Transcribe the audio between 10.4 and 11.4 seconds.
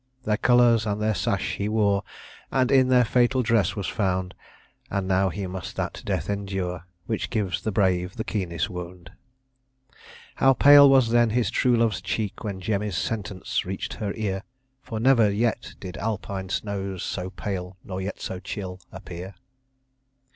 pale was then